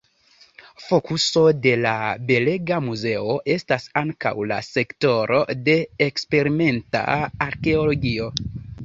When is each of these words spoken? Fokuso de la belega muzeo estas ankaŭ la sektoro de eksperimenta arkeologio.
Fokuso 0.83 1.41
de 1.65 1.73
la 1.81 1.91
belega 2.31 2.79
muzeo 2.85 3.35
estas 3.55 3.85
ankaŭ 4.01 4.31
la 4.53 4.57
sektoro 4.69 5.43
de 5.69 5.77
eksperimenta 6.07 7.03
arkeologio. 7.49 8.31